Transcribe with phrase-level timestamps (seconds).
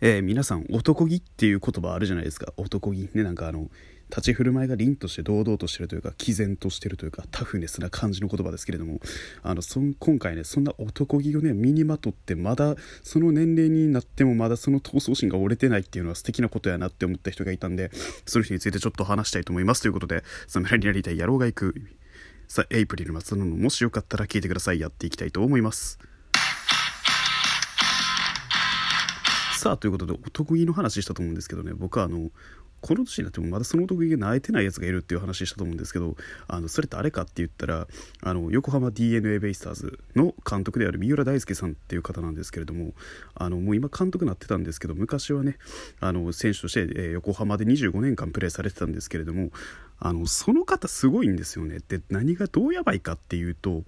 [0.00, 2.52] えー、皆さん男気っていう言葉あるじゃないですか。
[2.56, 3.70] 男気ねなんかあの
[4.08, 8.98] 立ち振る舞いが凛として堂々としてるというか毅然としてるというかタフネスな感じの言葉ですけれども
[9.44, 12.74] あのそ今回ねそんな男気をね身にまとってまだ
[13.04, 17.92] その年齢になってもまだその闘争心が折れてないっていうのは素敵なことやなって思った人がいたんで
[18.26, 21.74] その人についてちょっと話したいと思いますということで侍になりたい野郎が行く
[22.50, 24.80] さエイプリル松野のもしよかったら聞いてください。
[24.80, 26.00] やっていきたいと思います。
[29.60, 31.72] さあということでお得意の話したと思うんですけどね。
[31.74, 32.30] 僕はあの
[32.80, 36.16] この年になってもまだその得意が泣いてないやつがいるっていう話したと思うんですけど
[36.48, 37.86] あのそれ誰かって言ったら
[38.22, 42.94] あの横浜 d n a ベイスターズの監督である三浦大輔さんっていう方なんですけれども
[43.34, 45.58] あのもう今監督になってたんですけど昔はね
[46.00, 49.50] あの選手として、え、横浜で25年間プレーされてたんですけれども
[49.98, 51.80] あのその方すごいんですよね。
[51.86, 53.82] で何がどうやばいかっていうと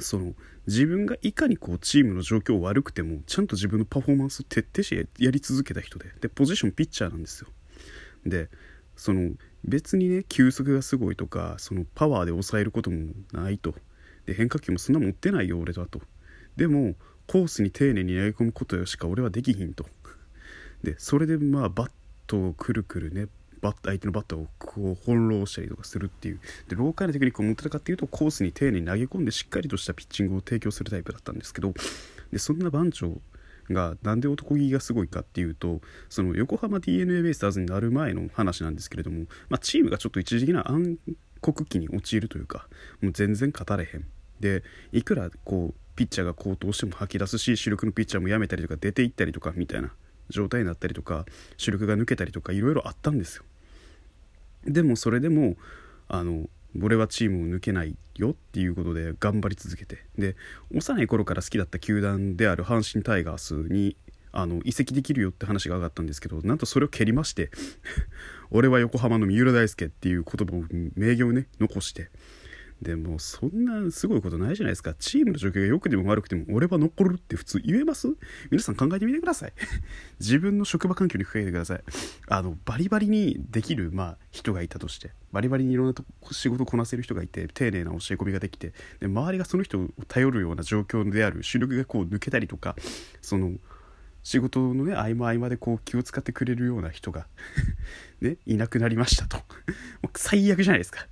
[0.00, 0.34] その
[0.66, 7.48] 自分がいかにこうチームの状況悪くてもちゃんと自分のパフォーマンスを徹底してやり続けた人ででポジションピッチャーなんですよ。
[8.24, 8.48] で
[8.96, 9.32] その
[9.64, 13.74] 別にね球速がすごいとかそのパワーで抑えることもないと。
[14.26, 16.00] で変化球もそんな持ってないよ俺だと。
[16.56, 16.94] でも
[17.26, 19.86] コースに丁寧に投げ込むことしか俺はできひんと。
[20.82, 21.90] でそれでまあバッ
[22.26, 23.26] トをくるくるね
[23.62, 26.40] バッ相手のバッターをこう翻弄したりとかするっていう。
[26.68, 31.72] でローカルなテクニックを持ってたかっていうとコースに丁寧に投げ込んでしっかりとしたピッチングを提供するタイプだったんですけど
[32.32, 33.20] でそんな番長
[33.70, 40.98] がなんで男気がすごいかっていうとその横浜 d n a ベイスターズになる前の話なんですけれども、まあ、チームがちょっと一時的な暗
[41.40, 42.66] 黒期に陥るというか
[43.00, 44.06] もう全然勝たれへん。
[44.40, 49.92] でいくらこうピッチャーが好投しても吐き出すし主力のピッチャーも辞めたりとか出ていったりとかみたいな
[50.30, 51.26] 状態になったりとか
[51.56, 53.44] 主力が抜けたりとかいろいろあったんですよ。
[54.64, 55.56] でもそれでも
[56.08, 56.48] あの
[56.80, 60.04] 俺はチームを抜けないよっていうことで頑張り続けて。
[60.16, 60.36] で
[60.74, 63.96] 幼い頃から好きだった球団である阪神タイガースに
[64.32, 67.50] あの移籍できるよって話が上がったんですけどなんとそれを蹴りまして
[68.50, 70.64] 俺は横浜の三浦大輔っていう言葉を
[70.96, 72.10] 名言をね残して
[72.82, 74.92] でもそんなすごいことないじゃないですか。
[74.94, 78.08] チームの状況が良くても悪くても俺は残るって普通言えます？
[78.50, 79.52] 皆さん考えてみてください。
[80.18, 81.82] 自分の職場環境に増えてください。
[82.26, 85.12] あのバリバリにできる、まあ、人がいたとして。
[85.32, 88.72] バリバリにいろんなと仕事こなせる人がいて丁寧な教え込みができて。
[89.00, 92.76] で周りがその人を頼るような状況である主力がこう抜けたりとか
[93.20, 93.52] その
[94.24, 97.26] 仕事のね合間合間でこう気を使ってくれるような人が
[98.20, 99.38] ねいなくなりましたと。
[100.02, 101.06] もう最悪じゃないですか。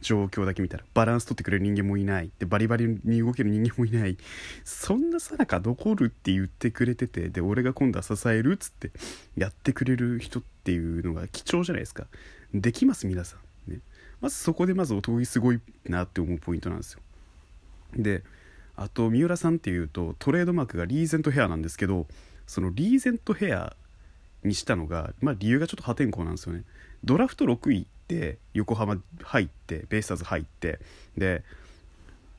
[0.00, 2.30] 状況だけ見たらバランス取ってくれる人間もいない。
[2.38, 4.16] でバリバリに動ける人間もいない。
[4.64, 8.90] そんなさなか残るって言ってくれててで俺が今度は支えるっつって
[9.36, 12.06] やってくれる人っていうのが貴重じゃないですか。
[12.54, 13.36] できます皆さ
[13.68, 13.72] ん。
[13.72, 13.80] ね。
[14.20, 17.00] まずそこでまず男気すごいなって思うポイントなんですよ。
[17.96, 18.22] で
[18.76, 22.06] あと三浦さんっていうとトレードマークがリーゼントヘアなんですけど
[22.46, 23.76] そのリーゼントヘア
[24.44, 26.64] にしたのが、まあ、理由がちょっと破天荒なんですよね。
[27.04, 30.80] ドラフト6位って横浜入ってベイスターズ入って
[31.16, 31.42] で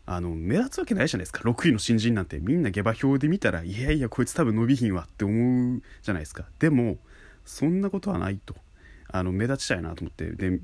[0.05, 1.41] あの目立つわけないじゃないですか。
[1.47, 2.39] 6位の新人なんて。
[2.39, 6.45] みんな下馬評で見たらいやいやこいつ多分伸びひんわって思うじゃないですか。
[6.59, 6.97] でも
[7.45, 8.55] そんなことはないと。
[9.13, 10.31] あの目立ちたいなと思って。
[10.31, 10.59] で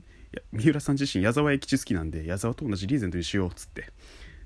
[0.52, 3.90] 三浦さん自身矢沢永吉好きなんで矢沢と同じリーゼントにしようっつって。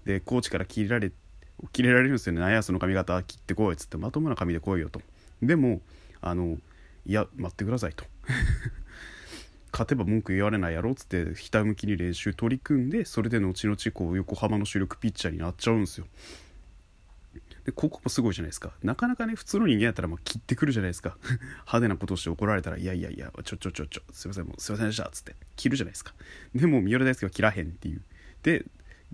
[0.05, 1.11] でコーチから切れられ
[1.71, 2.41] 切れられるんですよね。
[2.41, 3.97] 何やその髪型切ってこいっつって。
[3.97, 5.01] まともな髪で来いよと。
[5.41, 5.81] でも
[6.21, 6.57] あの
[7.05, 8.05] いや待ってくださいと。
[9.71, 16.07] 勝てば文句言われないやろっつってひたむきに練習取り組んでそれで後々こう横浜の主力ピッチャーになっちゃうんですよ。
[17.65, 18.73] でここもすごいじゃないですか。
[18.83, 21.17] なかなかね普通の人間やったらもう切ってくるじゃないですか。
[21.67, 26.13] 派手なことをして怒られたらいやいやいやちょちょちょちょすいませんもうすいませんでしたっつって切るじゃないですか。
[26.55, 28.01] でも三浦大輔は切らへんっていう。
[28.43, 28.65] で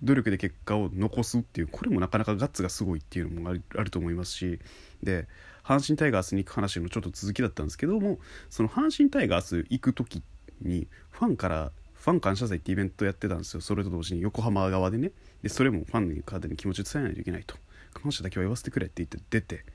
[0.04, 4.60] 努力で結果を残すっていうこれもなかなかガッツがすごいっていうのもあると思いますし
[5.02, 5.28] で
[5.64, 8.20] 阪神タイガースに行く話のちょっと続きだったんですけども
[8.50, 10.22] その阪神タイガース行く時
[10.62, 13.62] にファンからファン感謝祭ってイベントやってたんですよ。
[13.62, 15.12] それと同時に横浜側でね。
[15.42, 17.56] でそれもファンに方に気持ちを伝えないといけないと。
[17.94, 19.66] 感謝だけは言わせてくれって言って出て。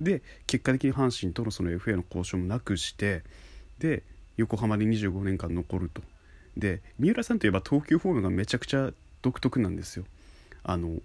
[0.00, 3.22] で結果的に阪神とのその FA の交渉もなくして
[3.78, 4.02] で
[4.36, 6.02] 横浜で25年間残ると。
[6.56, 8.92] で三浦さんといえば投球フォームがめちゃくちゃ
[9.24, 10.04] 独特なんですよ。
[10.62, 10.98] あの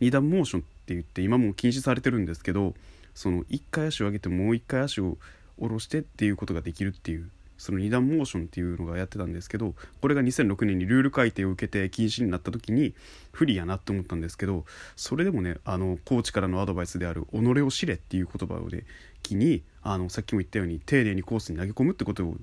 [0.00, 2.74] 二段モーションって言って今も禁止されてるんですけど
[3.14, 5.18] その1回足を上げてもう1回足を
[5.58, 12.94] 下ろしてっていうことができるっていうその2段モーションっていうのがやってたんですけどこれが2006年にルール改定を受けて禁止になった時に
[13.32, 14.64] 不利やなって思ったんですけど
[14.94, 18.84] それでもねあのコーチからのアドバイスである「己を知れ」っていう言葉をね
[19.24, 22.36] 気にあのさっきも言ったように丁寧にコースに投げ込むってことを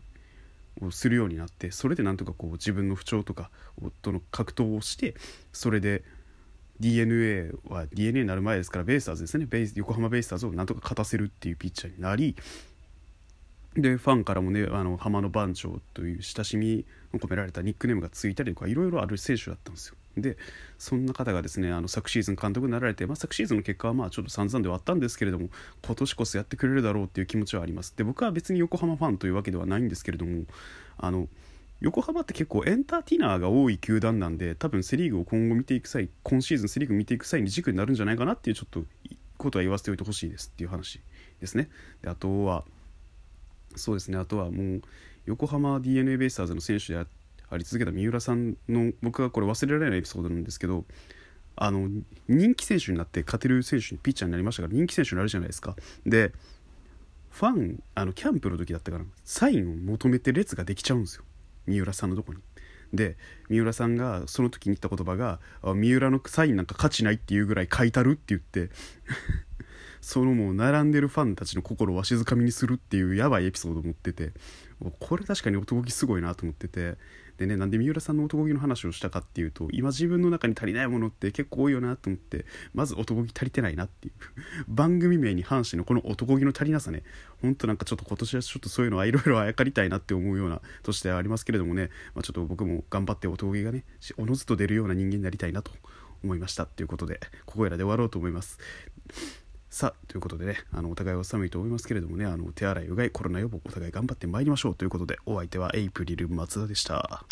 [0.81, 3.49] をするようになってそれでなんとかこう自分の不調とか
[4.01, 5.15] との格闘をして
[5.53, 6.03] それで
[6.79, 9.45] d n a は d n a になる前ですからベイスターズですね。
[9.45, 12.35] ベイ横浜ベイスターズをなんとか勝たせるっていうピッチャーになり
[13.75, 19.95] でファンからもねあの浜の番長という親しみを込められたニックネームがついたりとかいろいろある選手だったんですよ。
[20.17, 20.37] で
[20.77, 25.49] そんな方がですねあの昨シーズン監督になられて、まあ、昨シーズンの結果はまあちょっと散々ではあったんですけれども
[25.85, 27.93] 今年こそやってくれるだろうっていう気持ちはあります。
[27.95, 30.43] で僕は別に横浜ファンというわけではないんですけれども
[30.97, 31.27] あの
[31.81, 38.85] 横浜って結構エンターテイナーが多い球団なんで多分セ・リーグを今後見ていく際今シーズンセ・リーグ見ていく際に軸になるんじゃないかなっていうちょっと
[39.37, 41.01] ことは言わせておいてほしいですっていう話
[41.41, 41.69] ですね。
[42.01, 42.63] であとは
[43.75, 44.81] そうですねあとはもう
[45.25, 47.07] 横浜 d n a ベイスターズの選手であ
[47.49, 50.85] あり続けた三浦さんの僕はこれ忘れられないエピソードなんですけど
[51.55, 51.89] あの
[52.27, 55.75] 人気選手になって勝てる選手にピッチャーになりましたから人気選手になるじゃないですか
[56.05, 56.33] で
[57.29, 61.23] ファンあのキャンプの時だったからサインを求めて列ができちゃうんですよ
[61.67, 62.39] 三浦さんのとこに。
[62.93, 63.17] で
[63.49, 65.39] 三浦さんがその時に言った言葉が
[65.75, 68.69] 「三浦のサインなんか価値ない」っていうぐらい書いたるって言って
[70.05, 74.33] そのもう並んでるファンたちの心をわしづかみにするっていうやばいエピソードを持ってて
[74.99, 76.95] これ確かに男気すごいなと思ってて。
[77.37, 84.13] でねなんで三浦さんの男気の話をしたかっていうと今自分の中に足りないものって結構多いよなと思ってまず男気足りてないなっていう。
[84.69, 87.03] 番組名に反してのこの男気の足りなさね。
[87.41, 93.83] ほんとなんかちょっと今年はちょっとそういうのはいろいろあやかりたいなって思うような年ではありますけれどもね、まあ、ちょっと僕も頑張って男気がね
[94.17, 95.71] おのずと出るような人間になりたいなと
[96.23, 98.59] 思いましたっていうことでここらで終わろうと思います。
[99.75, 107.25] さあということでねあのお互いは寒いと思いますけれどもねあの手洗いうがいコロナ予防お互い頑張ってまいりましょうということでお相手はエイプリル松田でした、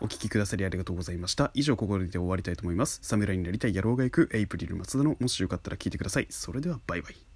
[0.00, 1.52] お聞きくださりありがとうございました。
[1.54, 2.98] 以上ここで終わりたいと思います。
[3.02, 6.26] 侍になりたい野郎が行くエイプリル松田のもしよかったら聞いてください。
[6.28, 7.29] それではバイバイ。